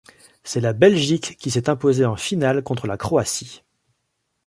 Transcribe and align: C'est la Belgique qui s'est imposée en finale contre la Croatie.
C'est 0.43 0.61
la 0.61 0.73
Belgique 0.73 1.37
qui 1.37 1.51
s'est 1.51 1.69
imposée 1.69 2.05
en 2.05 2.15
finale 2.15 2.63
contre 2.63 2.87
la 2.87 2.97
Croatie. 2.97 3.61